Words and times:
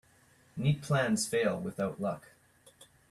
Neat 0.57 0.81
plans 0.81 1.27
fail 1.27 1.59
without 1.59 2.01
luck. 2.01 2.29